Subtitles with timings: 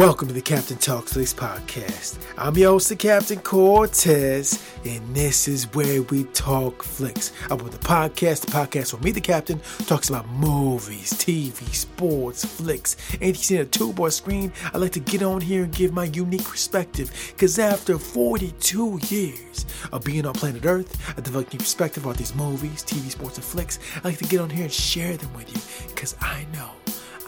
[0.00, 2.18] Welcome to the Captain Talks Flicks podcast.
[2.38, 7.34] I'm your host, the Captain Cortez, and this is where we talk flicks.
[7.50, 12.46] I want the podcast, the podcast where me, the Captain, talks about movies, TV, sports,
[12.46, 14.54] flicks, anything you see a tube or screen.
[14.72, 19.66] I like to get on here and give my unique perspective, because after 42 years
[19.92, 23.36] of being on planet Earth, I developed a new perspective about these movies, TV, sports,
[23.36, 23.78] and flicks.
[24.02, 26.70] I like to get on here and share them with you, because I know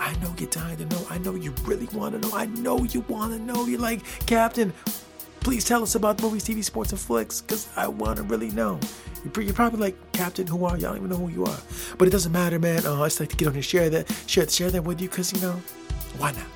[0.02, 1.06] I know you're dying to know.
[1.08, 2.36] I know you really want to know.
[2.36, 3.66] I know you want to know.
[3.66, 4.72] You're like, Captain,
[5.40, 8.50] please tell us about the movies, TV, sports, and flicks, because I want to really
[8.50, 8.80] know.
[9.38, 10.86] You're probably like, Captain, who are you?
[10.86, 11.58] I don't even know who you are.
[11.98, 12.84] But it doesn't matter, man.
[12.84, 15.08] Uh, I just like to get on and share that, share, share that with you,
[15.08, 15.62] because, you know,
[16.18, 16.46] why not?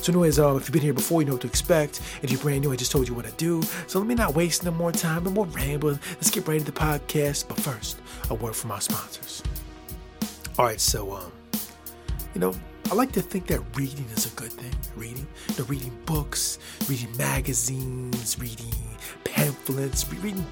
[0.00, 2.00] So, anyways, uh, if you've been here before, you know what to expect.
[2.22, 3.62] If you're brand new, I just told you what to do.
[3.88, 5.98] So, let me not waste no more time, no more rambling.
[6.12, 7.48] Let's get right into the podcast.
[7.48, 9.42] But first, a word from our sponsors.
[10.56, 11.32] All right, so, um,
[12.34, 12.54] you know,
[12.92, 14.70] I like to think that reading is a good thing.
[14.96, 15.26] Reading,
[15.58, 16.58] know, reading books,
[16.90, 18.74] reading magazines, reading
[19.24, 20.44] pamphlets, reading,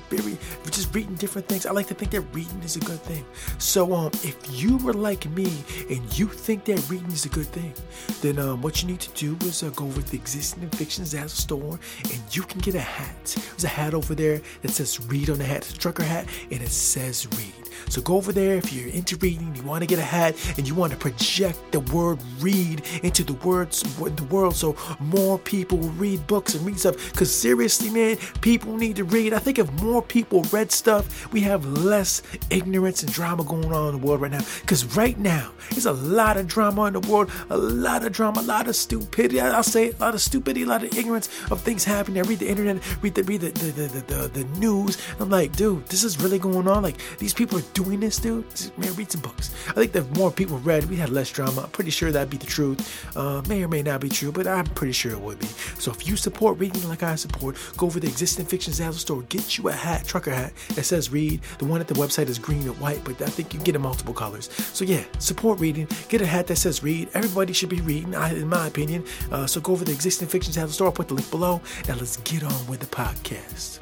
[0.70, 1.66] just reading different things.
[1.66, 3.26] I like to think that reading is a good thing.
[3.58, 5.52] So, um, if you were like me
[5.90, 7.74] and you think that reading is a good thing,
[8.22, 11.28] then um, what you need to do is uh, go over the existing fiction Zazzle
[11.28, 13.36] store and you can get a hat.
[13.50, 15.58] There's a hat over there that says "Read" on the hat.
[15.58, 19.16] It's a trucker hat, and it says "Read." So go over there if you're into
[19.16, 22.82] reading, you want to get a hat, and you want to project the word read
[23.02, 27.10] into the words the world so more people read books and read stuff.
[27.10, 29.32] Because seriously, man, people need to read.
[29.32, 33.94] I think if more people read stuff, we have less ignorance and drama going on
[33.94, 34.44] in the world right now.
[34.60, 38.40] Because right now, there's a lot of drama in the world, a lot of drama,
[38.40, 39.40] a lot of stupidity.
[39.40, 42.24] I'll say a lot of stupidity, a lot of ignorance of things happening.
[42.24, 44.98] I read the internet, read the read the the, the, the, the news.
[45.18, 46.82] I'm like, dude, this is really going on.
[46.82, 48.44] Like these people are doing this, dude.
[48.76, 49.54] Man, read some books.
[49.68, 51.62] I think that more people read, we had less drama.
[51.62, 53.16] I'm pretty sure that'd be the truth.
[53.16, 55.46] Uh, may or may not be true, but I'm pretty sure it would be.
[55.78, 59.22] So if you support reading like I support, go over the existing fiction Zazzle store,
[59.22, 61.40] get you a hat, trucker hat that says read.
[61.58, 63.82] The one at the website is green and white, but I think you get in
[63.82, 64.50] multiple colors.
[64.72, 65.88] So yeah, support reading.
[66.08, 67.08] Get a hat that says read.
[67.14, 69.04] Everybody should be reading, in my opinion.
[69.30, 70.86] Uh, so go over the existing fiction Zazzle store.
[70.88, 71.60] I'll put the link below.
[71.88, 73.78] Now let's get on with the podcast.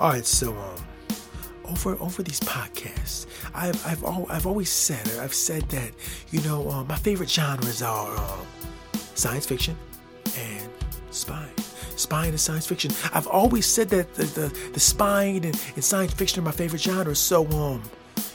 [0.00, 0.83] All right, so um,
[1.66, 5.92] over over these podcasts, I've I've al- I've always said I've said that
[6.30, 8.46] you know uh, my favorite genres are um,
[9.14, 9.76] science fiction
[10.36, 10.68] and
[11.10, 11.48] spy.
[11.96, 12.90] Spy and science fiction.
[13.12, 16.82] I've always said that the the, the spying and, and science fiction are my favorite
[16.82, 17.18] genres.
[17.18, 17.82] So um,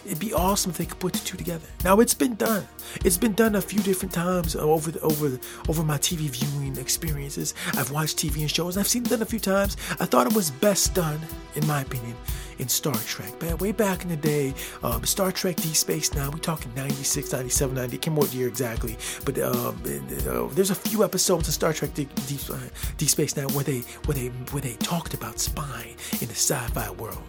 [0.06, 1.68] it'd be awesome if they could put the two together.
[1.84, 2.68] Now it's been done.
[3.06, 6.78] It's been done a few different times over the, over the, over my TV viewing
[6.78, 7.54] experiences.
[7.74, 8.78] I've watched TV and shows.
[8.78, 9.78] I've seen it done a few times.
[10.00, 11.20] I thought it was best done,
[11.56, 12.16] in my opinion,
[12.60, 13.34] in Star Trek.
[13.40, 14.54] But way back in the day,
[14.84, 18.48] um, Star Trek Deep Space Nine, we're talking 96, 97, 90, can't remember what year
[18.48, 18.98] exactly.
[19.26, 19.82] But um,
[20.28, 22.10] uh, there's a few episodes of Star Trek Deep,
[22.50, 22.58] uh,
[23.00, 27.24] Space Nine where they where they where they talked about spying in the sci-fi world.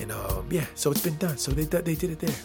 [0.00, 1.36] And um, yeah, so it's been done.
[1.36, 2.36] So they they did it there.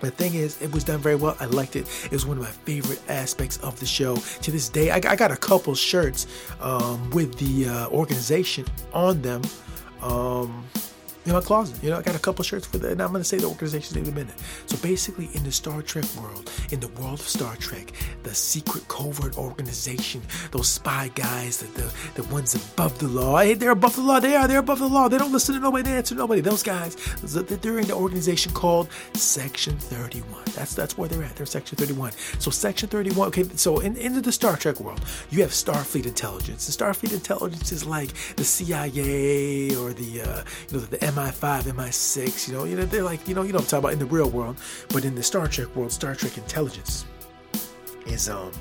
[0.00, 1.36] The thing is, it was done very well.
[1.40, 1.88] I liked it.
[2.04, 4.16] It was one of my favorite aspects of the show.
[4.16, 6.26] To this day, I, I got a couple shirts
[6.60, 9.40] um, with the uh, organization on them.
[10.02, 10.66] Um,
[11.26, 11.82] in my closet.
[11.82, 13.46] You know, I got a couple shirts for that, and I'm going to say the
[13.46, 14.34] organization in a minute.
[14.66, 17.92] So basically, in the Star Trek world, in the world of Star Trek,
[18.22, 23.38] the secret covert organization, those spy guys, the the, the ones above the law.
[23.38, 24.20] Hey, they're above the law.
[24.20, 24.48] They are.
[24.48, 25.08] They're above the law.
[25.08, 25.82] They don't listen to nobody.
[25.82, 26.40] They answer nobody.
[26.40, 30.44] Those guys, they're in the organization called Section 31.
[30.54, 31.36] That's that's where they're at.
[31.36, 32.12] They're Section 31.
[32.38, 33.28] So Section 31.
[33.28, 35.00] Okay, so in into the Star Trek world,
[35.30, 36.66] you have Starfleet intelligence.
[36.66, 42.48] The Starfleet intelligence is like the CIA or the uh, you know the MI5, MI6,
[42.48, 44.28] you know, you know, they're like, you know, you I'm talking about in the real
[44.28, 44.58] world,
[44.90, 47.06] but in the Star Trek world, Star Trek intelligence
[48.06, 48.52] is um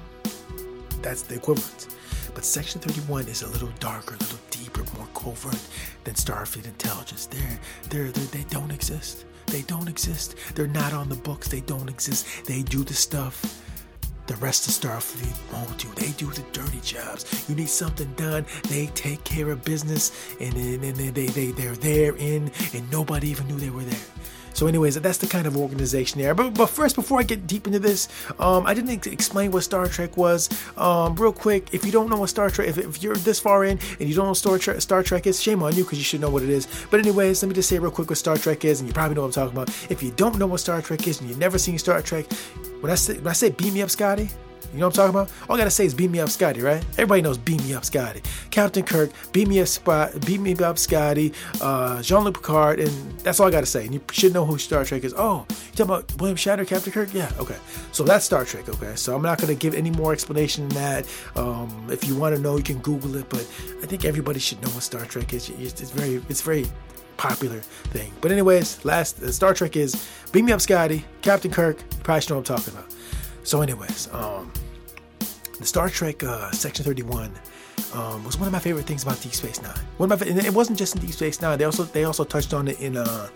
[1.02, 1.88] that's the equivalent.
[2.34, 5.60] But Section 31 is a little darker, a little deeper, more covert
[6.06, 7.26] than Starfleet intelligence.
[7.28, 9.26] They're, they're, they're they don't exist.
[9.48, 10.36] They don't exist.
[10.56, 11.48] They're not on the books.
[11.48, 12.46] They don't exist.
[12.46, 13.65] They do the stuff
[14.28, 15.90] the rest of Starfleet won't do.
[15.96, 17.48] They do the dirty jobs.
[17.50, 21.76] You need something done, they take care of business, and then they, they, they, they're
[21.76, 24.00] there in, and nobody even knew they were there.
[24.56, 26.34] So, anyways, that's the kind of organization there.
[26.34, 28.08] But, but first, before I get deep into this,
[28.40, 30.50] um, I didn't explain what Star Trek was.
[30.78, 33.66] Um, real quick, if you don't know what Star Trek, if, if you're this far
[33.66, 36.06] in and you don't know Star Trek, Star Trek is, shame on you because you
[36.06, 36.70] should know what it is.
[36.90, 39.16] But anyways, let me just say real quick what Star Trek is, and you probably
[39.16, 39.92] know what I'm talking about.
[39.92, 42.26] If you don't know what Star Trek is and you've never seen Star Trek,
[42.82, 44.30] when I say when I say beam me up, Scotty,
[44.76, 45.50] You know what I'm talking about?
[45.50, 46.84] All I gotta say is beat me up, Scotty, right?
[46.94, 48.22] Everybody knows beat me up, Scotty.
[48.52, 51.32] Captain Kirk, beat me up, beam me up, Scotty.
[51.62, 53.86] Uh, Jean-Luc Picard, and that's all I gotta say.
[53.86, 55.14] And you should know who Star Trek is.
[55.16, 57.14] Oh, you talking about William Shatner, Captain Kirk?
[57.14, 57.56] Yeah, okay.
[57.94, 58.68] So that's Star Trek.
[58.68, 61.08] Okay, so I'm not gonna give any more explanation than that.
[61.38, 63.30] Um, if you want to know, you can Google it.
[63.30, 63.48] But
[63.82, 65.50] I think everybody should know what Star Trek is.
[65.52, 66.66] It's, it's very, it's very
[67.18, 68.12] popular thing.
[68.22, 71.80] But anyways, last uh, Star Trek is beam me up, Scotty, Captain Kirk.
[71.80, 72.94] You probably know what I'm talking about.
[73.44, 74.52] So, anyways, um,
[75.60, 77.32] the Star Trek uh, Section 31
[77.94, 79.78] um, was one of my favorite things about Deep Space Nine.
[79.98, 81.58] One of my, and it wasn't just in Deep Space Nine.
[81.58, 83.30] They also they also touched on it in uh,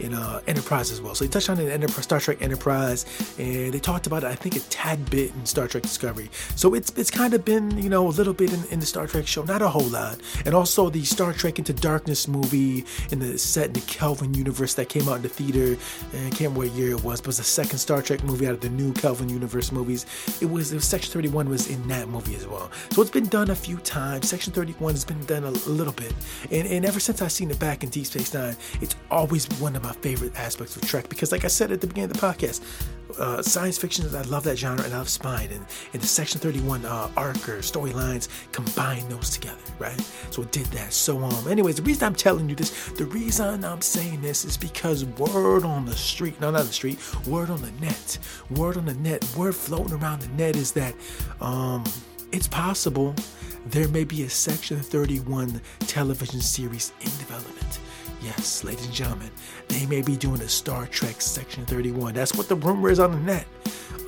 [0.00, 1.14] in uh, Enterprise as well.
[1.14, 3.06] So they touched on it in Enterprise, Star Trek Enterprise,
[3.38, 4.26] and they talked about it.
[4.26, 6.30] I think a tad bit in Star Trek Discovery.
[6.56, 9.06] So it's it's kind of been you know a little bit in, in the Star
[9.06, 10.20] Trek show, not a whole lot.
[10.44, 14.74] And also the Star Trek Into Darkness movie in the set in the Kelvin universe
[14.74, 15.80] that came out in the theater.
[16.12, 18.22] And I can't remember what year it was, but it was the second Star Trek
[18.24, 20.06] movie out of the new Kelvin universe movies.
[20.40, 22.70] It was, it was Section 31 was in that movie as well.
[22.90, 24.28] So it's been done a few times.
[24.28, 26.12] Section 31 has been done a, a little bit,
[26.50, 29.76] and and ever since I've seen it back in Deep Space Nine, it's always one
[29.76, 32.26] of my favorite aspects of Trek because, like I said at the beginning of the
[32.26, 32.62] podcast,
[33.18, 35.50] uh, science fiction, I love that genre and I love spine.
[35.50, 40.00] And, and the Section 31 uh, arc or storylines combine those together, right?
[40.30, 40.92] So it did that.
[40.92, 44.56] So, um, anyways, the reason I'm telling you this, the reason I'm saying this is
[44.56, 48.18] because word on the street, no, not the street, word on the net,
[48.50, 50.94] word on the net, word floating around the net is that
[51.40, 51.84] um,
[52.34, 53.14] it's possible
[53.66, 57.78] there may be a Section 31 television series in development.
[58.22, 59.30] Yes, ladies and gentlemen,
[59.68, 62.14] they may be doing a Star Trek Section 31.
[62.14, 63.46] That's what the rumor is on the net.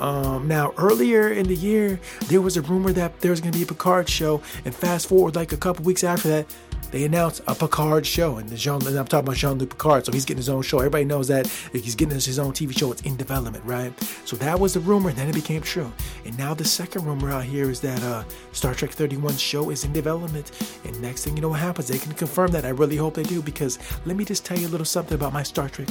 [0.00, 3.58] Um, now, earlier in the year, there was a rumor that there was going to
[3.58, 6.46] be a Picard show, and fast forward like a couple weeks after that,
[6.90, 10.38] they announced a Picard show, and Jean, I'm talking about Jean-Luc Picard, so he's getting
[10.38, 10.78] his own show.
[10.78, 12.92] Everybody knows that he's getting his own TV show.
[12.92, 13.92] It's in development, right?
[14.24, 15.92] So that was the rumor, and then it became true.
[16.24, 19.84] And now the second rumor out here is that uh, Star Trek 31 show is
[19.84, 20.50] in development.
[20.84, 21.88] And next thing you know, what happens?
[21.88, 22.64] They can confirm that.
[22.64, 25.32] I really hope they do, because let me just tell you a little something about
[25.32, 25.88] my Star Trek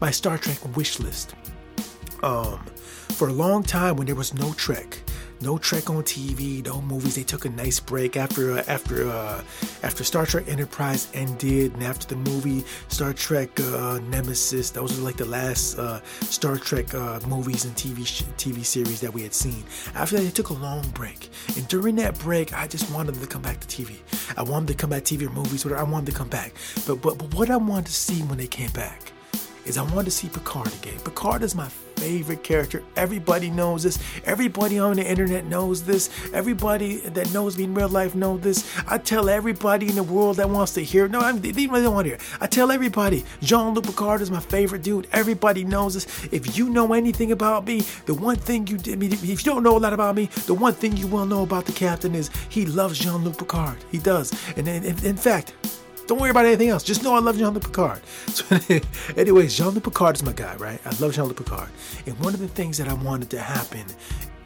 [0.00, 1.34] my Star Trek wish list.
[2.22, 2.64] Um,
[3.12, 4.98] for a long time, when there was no Trek,
[5.42, 7.16] no Trek on TV, no movies.
[7.16, 9.42] They took a nice break after uh, after uh,
[9.82, 14.70] after Star Trek Enterprise ended, and after the movie Star Trek uh, Nemesis.
[14.70, 19.00] Those were like the last uh, Star Trek uh, movies and TV sh- TV series
[19.00, 19.64] that we had seen.
[19.94, 23.22] After that, they took a long break, and during that break, I just wanted them
[23.22, 23.96] to come back to TV.
[24.36, 25.80] I wanted them to come back to TV or movies, whatever.
[25.80, 26.54] I wanted them to come back.
[26.86, 29.12] But but but what I wanted to see when they came back
[29.64, 30.98] is I wanted to see Picard again.
[31.00, 31.68] Picard is my
[32.02, 32.82] favorite character.
[32.96, 33.96] Everybody knows this.
[34.24, 36.10] Everybody on the internet knows this.
[36.34, 38.58] Everybody that knows me in real life knows this.
[38.88, 41.06] I tell everybody in the world that wants to hear.
[41.06, 42.18] No, I they don't want to hear.
[42.40, 43.24] I tell everybody.
[43.40, 45.06] Jean-Luc Picard is my favorite dude.
[45.12, 46.06] Everybody knows this.
[46.32, 49.00] If you know anything about me, the one thing you did.
[49.00, 51.66] If you don't know a lot about me, the one thing you will know about
[51.66, 53.78] the captain is he loves Jean-Luc Picard.
[53.92, 54.32] He does.
[54.56, 55.54] And in, in fact,
[56.12, 56.82] don't worry about anything else.
[56.82, 58.02] Just know I love Jean-Luc Picard.
[58.32, 58.44] So,
[59.16, 60.78] anyways, Jean-Luc Picard is my guy, right?
[60.84, 61.70] I love Jean-Luc Picard.
[62.06, 63.84] And one of the things that I wanted to happen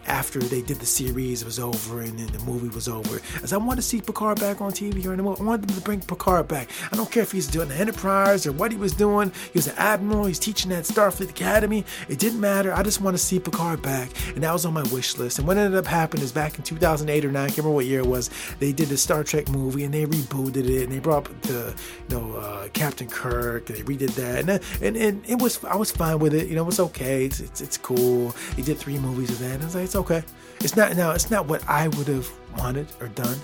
[0.07, 3.21] after they did the series was over and then the movie was over.
[3.43, 5.69] As I want to see Picard back on TV or in the movie, I wanted
[5.69, 6.69] them to bring Picard back.
[6.93, 9.33] I don't care if he's doing the Enterprise or what he was doing.
[9.53, 10.27] He was an admiral.
[10.27, 11.85] He's teaching at Starfleet Academy.
[12.09, 12.73] It didn't matter.
[12.73, 15.39] I just want to see Picard back, and that was on my wish list.
[15.39, 17.87] And what ended up happening is back in 2008 or 9, I can't remember what
[17.87, 18.31] year it was.
[18.59, 21.75] They did the Star Trek movie and they rebooted it and they brought the
[22.09, 23.71] you know uh, Captain Kirk.
[23.71, 24.51] And they redid that, and,
[24.83, 26.49] and and it was I was fine with it.
[26.49, 27.25] You know, it was okay.
[27.25, 28.31] It's it's, it's cool.
[28.55, 29.55] He did three movies of that.
[29.55, 30.23] And I was like, it's okay.
[30.61, 31.11] It's not now.
[31.13, 33.39] It's not what I would have wanted or done,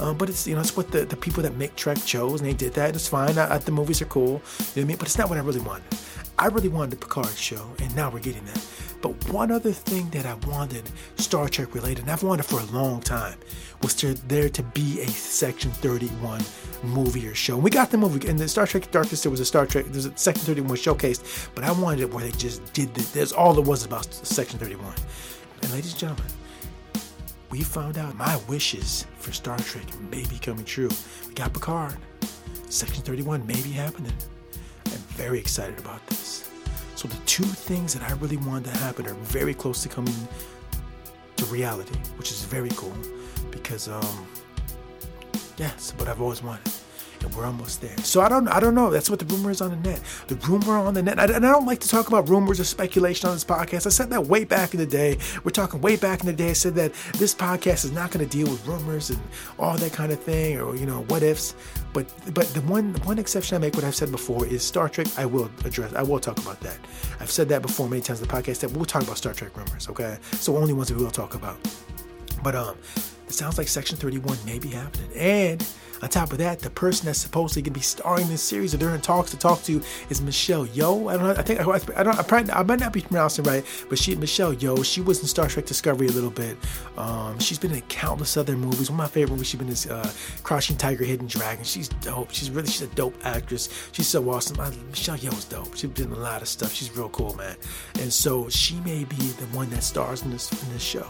[0.00, 2.48] uh, but it's you know it's what the, the people that make Trek chose, and
[2.48, 2.94] they did that.
[2.94, 3.38] It's fine.
[3.38, 4.24] I, I, the movies are cool.
[4.24, 4.96] You know what I mean?
[4.96, 5.84] But it's not what I really wanted.
[6.38, 8.66] I really wanted the Picard show, and now we're getting that.
[9.02, 12.64] But one other thing that I wanted Star Trek related, and I've wanted for a
[12.66, 13.38] long time,
[13.82, 16.40] was to there to be a Section 31
[16.82, 17.54] movie or show.
[17.54, 19.22] And we got the movie in the Star Trek Darkness.
[19.22, 19.84] There was a Star Trek.
[19.88, 22.94] There's a Section 31 showcased, but I wanted it where they just did.
[22.94, 24.94] The, that's all it was about Section 31.
[25.64, 26.32] And ladies and gentlemen,
[27.48, 30.90] we found out my wishes for Star Trek may be coming true.
[31.26, 31.96] We got Picard.
[32.68, 34.12] Section 31 may be happening.
[34.84, 36.50] I'm very excited about this.
[36.96, 40.14] So the two things that I really wanted to happen are very close to coming
[41.36, 42.92] to reality, which is very cool
[43.50, 44.26] because um
[45.56, 46.73] yes, what I've always wanted.
[47.28, 47.96] We're almost there.
[47.98, 48.90] So I don't I don't know.
[48.90, 50.00] That's what the rumor is on the net.
[50.28, 51.18] The rumor on the net.
[51.18, 53.86] And I don't like to talk about rumors or speculation on this podcast.
[53.86, 55.18] I said that way back in the day.
[55.42, 56.50] We're talking way back in the day.
[56.50, 59.20] I said that this podcast is not going to deal with rumors and
[59.58, 61.54] all that kind of thing, or you know what ifs.
[61.92, 65.06] But but the one one exception I make, what I've said before, is Star Trek.
[65.16, 65.92] I will address.
[65.94, 66.78] I will talk about that.
[67.20, 68.60] I've said that before many times in the podcast.
[68.60, 69.88] That we'll talk about Star Trek rumors.
[69.88, 71.56] Okay, so only ones we will talk about.
[72.42, 72.76] But um,
[73.34, 75.66] it sounds like Section 31 may be happening, and
[76.02, 78.74] on top of that, the person that's supposedly going to be starring in this series
[78.74, 81.10] or in talks to talk to is Michelle Yeoh.
[81.10, 81.30] I don't know.
[81.30, 82.18] I think I, don't.
[82.18, 84.84] I, probably, I might not be pronouncing right, but she Michelle Yeoh.
[84.84, 86.56] She was in Star Trek Discovery a little bit.
[86.96, 88.90] Um, she's been in countless other movies.
[88.90, 89.48] One of my favorite movies.
[89.48, 90.12] She's been in uh,
[90.42, 91.64] Crouching Tiger, Hidden Dragon.
[91.64, 92.30] She's dope.
[92.32, 93.68] She's really she's a dope actress.
[93.92, 94.60] She's so awesome.
[94.60, 95.74] I, Michelle Yeoh's dope.
[95.74, 96.72] She's been in a lot of stuff.
[96.72, 97.56] She's real cool, man.
[97.98, 101.06] And so she may be the one that stars in this in this show.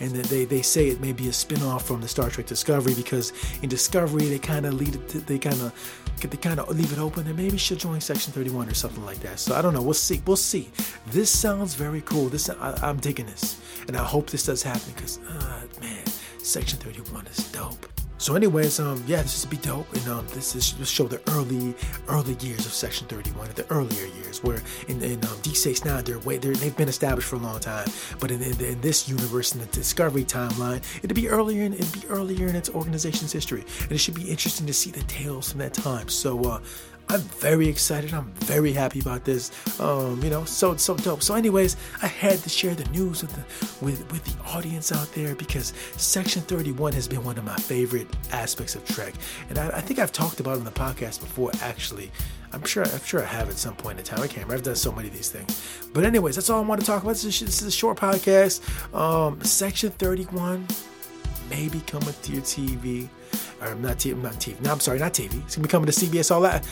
[0.00, 3.32] And they they say it may be a spinoff from the Star Trek Discovery because
[3.62, 5.08] in Discovery they kind of lead it.
[5.10, 5.72] To, they kind of
[6.20, 9.20] they kind of leave it open and maybe she'll join Section 31 or something like
[9.20, 9.38] that.
[9.38, 9.82] So I don't know.
[9.82, 10.22] We'll see.
[10.26, 10.70] We'll see.
[11.08, 12.28] This sounds very cool.
[12.28, 16.04] This I, am digging this, and I hope this does happen because uh, man,
[16.38, 17.93] Section 31 is dope.
[18.24, 21.20] So, anyways, um, yeah, this is be dope, and um, this is to show the
[21.32, 21.74] early,
[22.08, 26.04] early years of Section 31, the earlier years, where in, in um, Deep Space Nine,
[26.04, 27.86] they're way, they're, they've been established for a long time,
[28.20, 32.00] but in, in, in, this universe, in the Discovery timeline, it'd be earlier, in, it'd
[32.00, 35.50] be earlier in its organization's history, and it should be interesting to see the tales
[35.50, 36.08] from that time.
[36.08, 36.60] So, uh,
[37.08, 38.12] I'm very excited.
[38.12, 39.50] I'm very happy about this.
[39.80, 41.22] Um, you know, so so dope.
[41.22, 45.12] So, anyways, I had to share the news with the with with the audience out
[45.12, 49.14] there because Section 31 has been one of my favorite aspects of Trek,
[49.48, 51.50] and I, I think I've talked about it on the podcast before.
[51.60, 52.10] Actually,
[52.52, 54.20] I'm sure I'm sure I have at some point in time.
[54.20, 54.54] I can't remember.
[54.54, 55.88] I've done so many of these things.
[55.92, 57.12] But anyways, that's all I want to talk about.
[57.12, 58.62] This is, this is a short podcast.
[58.94, 60.66] Um, Section 31
[61.50, 63.08] may be coming to your TV.
[63.60, 64.60] Or not TV, not TV.
[64.60, 65.42] No, I'm sorry, not TV.
[65.44, 66.64] It's gonna be coming to CBS All That.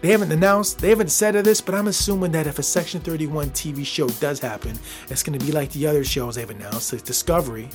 [0.00, 3.00] They haven't announced, they haven't said of this, but I'm assuming that if a Section
[3.00, 4.78] 31 TV show does happen,
[5.10, 6.92] it's going to be like the other shows they've announced.
[6.92, 7.68] The Discovery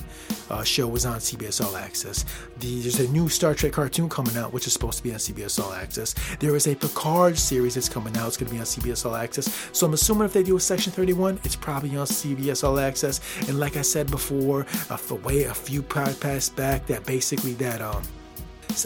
[0.48, 2.24] uh, show was on CBS All Access.
[2.60, 5.18] The, there's a new Star Trek cartoon coming out, which is supposed to be on
[5.18, 6.14] CBS All Access.
[6.40, 8.28] There is a Picard series that's coming out.
[8.28, 9.68] It's going to be on CBS All Access.
[9.72, 13.20] So I'm assuming if they do a Section 31, it's probably on CBS All Access.
[13.48, 18.02] And like I said before, a, way a few podcasts back, that basically that um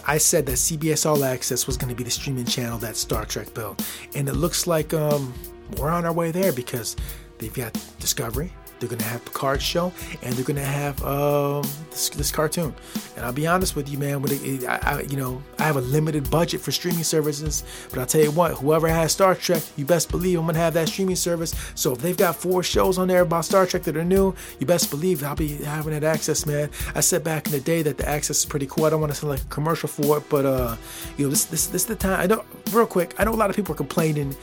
[0.07, 3.25] I said that CBS All Access was going to be the streaming channel that Star
[3.25, 5.33] Trek built, and it looks like um,
[5.77, 6.97] we're on our way there because
[7.39, 9.93] they've got Discovery, they're gonna have Picard show,
[10.23, 12.75] and they're gonna have um, this, this, cartoon.
[13.17, 14.23] And I'll be honest with you, man.
[14.23, 17.99] With it, I, I, you know, I have a limited budget for streaming services, but
[17.99, 20.89] I'll tell you what, whoever has Star Trek, you best believe I'm gonna have that
[20.89, 21.55] streaming service.
[21.75, 24.67] So if they've got four shows on there about Star Trek that are new, you
[24.67, 26.71] best believe I'll be having that access, man.
[26.95, 28.85] I said back in the day that the access is pretty cool.
[28.85, 30.77] I don't want to sound like a commercial for it, but uh,
[31.17, 32.21] you know, this this this is the time.
[32.21, 33.15] I know, real quick.
[33.19, 34.37] I know a lot of people are complaining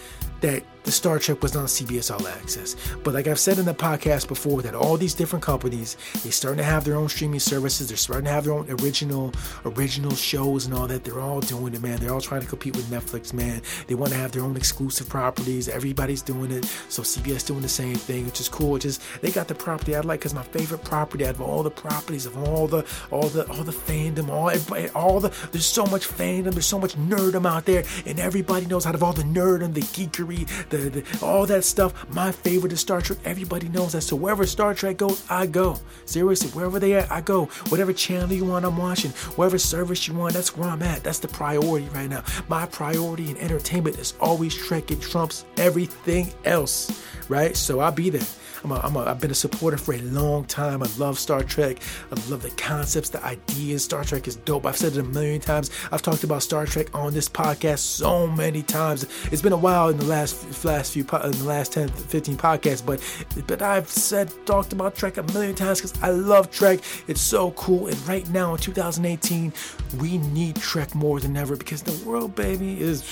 [0.46, 2.75] that the Star Trek was on CBS All Access.
[3.04, 6.60] But like I've said in the podcast before, that all these different companies, they're starting
[6.60, 7.88] to have their own streaming services.
[7.88, 9.34] They're starting to have their own original,
[9.66, 11.04] original shows and all that.
[11.04, 11.98] They're all doing it, man.
[11.98, 13.64] They're all trying to compete with Netflix, man.
[13.88, 15.68] They want to have their own exclusive properties.
[15.68, 16.66] Everybody's doing it.
[16.90, 18.78] So CBS doing the same thing, which is cool.
[18.78, 21.72] Just they got the property I like because my favorite property out of all the
[21.72, 24.52] properties of all the all the all the fandom, all
[24.94, 28.86] all the there's so much fandom, there's so much nerdom out there, and everybody knows
[28.86, 32.08] out of all the nerd and the geekery, the, the all that stuff.
[32.10, 33.20] My favorite is Star Trek.
[33.24, 34.01] Everybody knows that.
[34.01, 35.80] So wherever Star Trek goes, I go.
[36.06, 37.46] Seriously, wherever they at, I go.
[37.70, 39.12] Whatever channel you want, I'm watching.
[39.38, 41.04] Whatever service you want, that's where I'm at.
[41.04, 42.24] That's the priority right now.
[42.50, 44.92] My priority in entertainment is always Trek.
[44.92, 47.56] It trumps everything else, right?
[47.56, 48.27] So I'll be there.
[48.65, 50.81] I'm a, I'm a, I've been a supporter for a long time.
[50.81, 51.77] I love Star Trek.
[52.12, 53.84] I love the concepts, the ideas.
[53.84, 54.65] Star Trek is dope.
[54.65, 55.69] I've said it a million times.
[55.91, 59.05] I've talked about Star Trek on this podcast so many times.
[59.31, 62.84] It's been a while in the last last few in the last 10 15 podcasts,
[62.84, 63.00] but
[63.45, 66.79] but I've said talked about Trek a million times because I love Trek.
[67.07, 67.86] It's so cool.
[67.86, 69.53] And right now in 2018,
[70.00, 73.03] we need Trek more than ever because the world, baby, is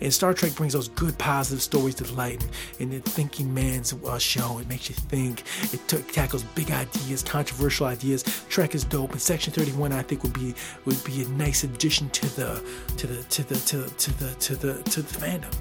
[0.00, 2.42] and Star Trek brings those good, positive stories to the light.
[2.42, 5.42] And, and the Thinking Man's uh, show, it makes you think.
[5.72, 8.22] It t- tackles big ideas, controversial ideas.
[8.48, 9.12] Trek is dope.
[9.12, 12.62] And Section 31, I think, would be would be a nice addition to the
[12.96, 15.54] to the to the to, the, to the to the to the fandom,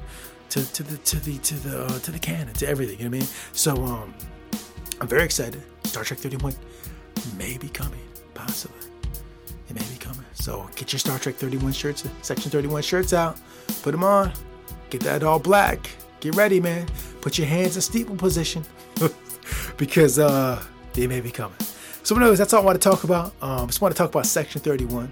[0.49, 2.99] to to the to the to the uh, to the canon, to everything.
[2.99, 3.29] You know what I mean?
[3.53, 4.13] So um,
[5.01, 5.61] I'm very excited.
[5.83, 6.53] Star Trek 31
[7.37, 7.99] may be coming,
[8.33, 8.94] possibly.
[9.69, 10.25] It may be coming.
[10.33, 13.39] So get your Star Trek 31 shirts, Section 31 shirts out.
[13.81, 14.31] Put them on.
[14.89, 15.89] Get that all black.
[16.19, 16.87] Get ready, man.
[17.21, 18.63] Put your hands in steeple position
[19.77, 21.57] because uh, they may be coming.
[22.03, 23.33] So, anyways, that's all I want to talk about.
[23.41, 25.11] Um, just want to talk about Section 31.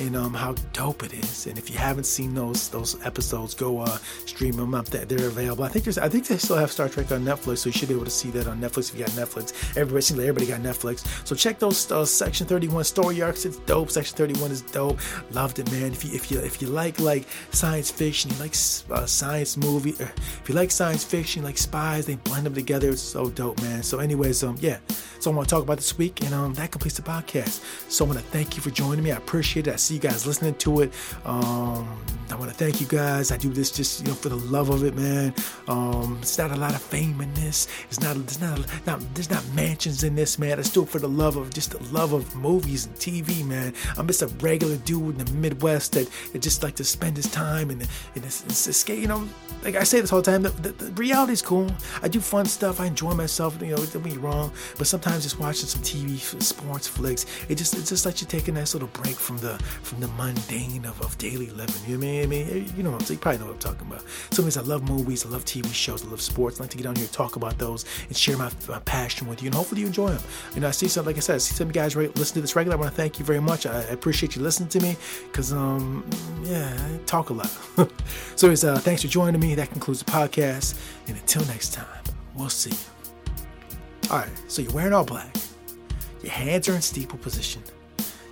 [0.00, 1.46] And um, how dope it is.
[1.46, 4.86] And if you haven't seen those those episodes, go uh, stream them up.
[4.86, 5.64] They're available.
[5.64, 7.88] I think there's I think they still have Star Trek on Netflix, so you should
[7.88, 9.52] be able to see that on Netflix if you got Netflix.
[9.76, 13.44] Everybody seems like everybody got Netflix, so check those uh, Section 31 story arcs.
[13.44, 13.90] It's dope.
[13.90, 14.98] Section 31 is dope.
[15.32, 15.92] Loved it, man.
[15.92, 18.54] If you if you if you like like science fiction, you like
[18.90, 22.88] uh, science movie, if you like science fiction, like spies, they blend them together.
[22.90, 23.82] It's so dope, man.
[23.82, 24.78] So, anyways, um, yeah.
[25.20, 27.62] So I want to talk about this week, and um, that completes the podcast.
[27.90, 29.12] So I want to thank you for joining me.
[29.12, 29.74] I appreciate it.
[29.74, 30.92] I see you guys listening to it.
[31.24, 33.32] Um, I want to thank you guys.
[33.32, 35.34] I do this just you know for the love of it, man.
[35.66, 37.66] Um, it's not a lot of fame in this.
[37.88, 38.14] It's not.
[38.14, 39.14] There's not, not.
[39.14, 40.60] There's not mansions in this, man.
[40.60, 43.74] I do it for the love of just the love of movies and TV, man.
[43.96, 47.28] I'm just a regular dude in the Midwest that, that just like to spend his
[47.30, 49.00] time and and escape.
[49.00, 49.28] You know,
[49.64, 50.42] like I say this all the time.
[50.42, 51.68] The, the, the cool.
[52.02, 52.80] I do fun stuff.
[52.80, 53.60] I enjoy myself.
[53.60, 54.52] You know, don't be wrong.
[54.78, 58.46] But sometimes just watching some TV, sports flicks, it just it just lets you take
[58.46, 61.74] a nice little break from the from the mundane of, of daily living.
[61.86, 62.72] You know what I mean?
[62.76, 63.18] You know what I'm saying?
[63.18, 64.04] You probably know what I'm talking about.
[64.30, 66.60] So, I love movies, I love TV shows, I love sports.
[66.60, 69.28] I like to get on here and talk about those and share my, my passion
[69.28, 69.48] with you.
[69.48, 70.22] And hopefully you enjoy them.
[70.54, 72.56] You know, I see some, like I said, I see some guys listen to this
[72.56, 72.76] regular.
[72.76, 73.66] I want to thank you very much.
[73.66, 74.96] I, I appreciate you listening to me
[75.30, 76.08] because, um,
[76.42, 77.46] yeah, I talk a lot.
[78.36, 79.54] so, anyways, uh, thanks for joining me.
[79.54, 80.78] That concludes the podcast.
[81.08, 81.86] And until next time,
[82.34, 84.10] we'll see you.
[84.10, 85.34] All right, so you're wearing all black.
[86.22, 87.62] Your hands are in steeple position.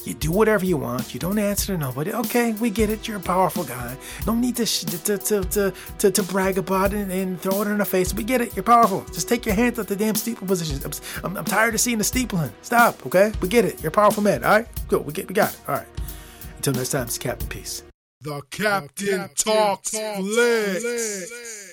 [0.08, 1.12] You do whatever you want.
[1.12, 2.14] You don't answer to nobody.
[2.14, 3.06] Okay, we get it.
[3.06, 3.94] You're a powerful guy.
[4.26, 7.76] No need to to to to, to, to brag about it and throw it in
[7.76, 8.14] the face.
[8.14, 8.56] We get it.
[8.56, 9.04] You're powerful.
[9.12, 10.80] Just take your hands out the damn steeple position.
[10.82, 10.92] I'm,
[11.24, 12.50] I'm, I'm tired of seeing the steepling.
[12.62, 13.04] Stop.
[13.04, 13.82] Okay, we get it.
[13.82, 14.44] You're a powerful man.
[14.44, 15.04] All right, good.
[15.04, 15.60] We get we got it.
[15.68, 15.86] All right.
[16.56, 17.82] Until next time, it's Captain Peace.
[18.22, 21.67] The Captain, the Captain Talks, Talks.